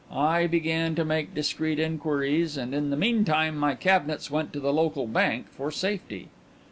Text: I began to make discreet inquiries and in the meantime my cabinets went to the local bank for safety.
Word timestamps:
I 0.11 0.47
began 0.47 0.95
to 0.95 1.05
make 1.05 1.35
discreet 1.35 1.77
inquiries 1.77 2.57
and 2.57 2.73
in 2.73 2.89
the 2.89 2.97
meantime 2.97 3.55
my 3.55 3.75
cabinets 3.75 4.31
went 4.31 4.51
to 4.53 4.59
the 4.59 4.73
local 4.73 5.05
bank 5.05 5.45
for 5.49 5.69
safety. 5.69 6.29